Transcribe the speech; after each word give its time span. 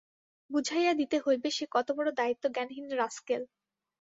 বুঝাইয়া 0.49 0.93
দিতে 0.93 1.17
হইবে 1.19 1.49
সে 1.51 1.65
কতবড় 1.71 2.09
দায়িত্বজ্ঞানহীন 2.11 2.87
রাস্কেল। 2.93 3.41